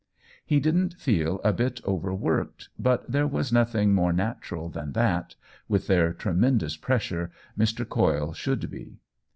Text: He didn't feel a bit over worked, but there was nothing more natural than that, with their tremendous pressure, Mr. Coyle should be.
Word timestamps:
He 0.43 0.59
didn't 0.59 0.95
feel 0.95 1.39
a 1.43 1.53
bit 1.53 1.79
over 1.83 2.11
worked, 2.11 2.69
but 2.79 3.11
there 3.11 3.27
was 3.27 3.53
nothing 3.53 3.93
more 3.93 4.11
natural 4.11 4.67
than 4.67 4.93
that, 4.93 5.35
with 5.69 5.85
their 5.85 6.11
tremendous 6.11 6.75
pressure, 6.75 7.31
Mr. 7.55 7.87
Coyle 7.87 8.33
should 8.33 8.67
be. 8.71 8.97